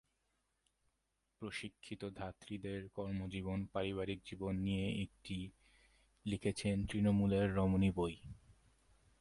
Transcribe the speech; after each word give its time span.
প্রশিক্ষিত 1.41 2.01
ধাত্রীদের 2.15 2.79
কর্মজীবন, 2.89 3.59
পারিবারিক 3.65 4.19
জীবন 4.25 4.53
নিয়ে 4.55 4.85
একটি 5.03 5.37
লিখেছেন 6.25 6.75
তৃণমূলের 6.85 7.47
রমণী 7.55 7.91
বই। 7.91 8.15